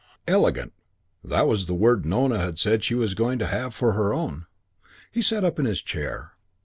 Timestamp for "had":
2.39-2.57